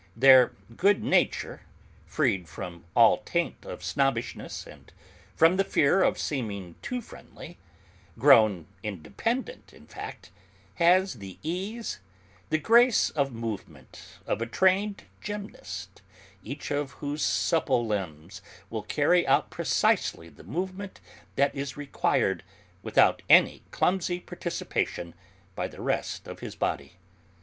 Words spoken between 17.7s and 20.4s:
limbs will carry out precisely